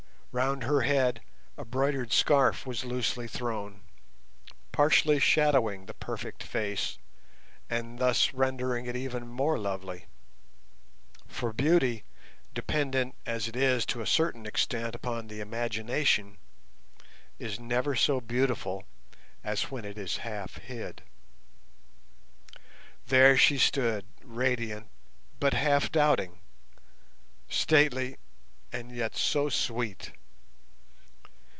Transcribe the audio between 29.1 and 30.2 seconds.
so sweet.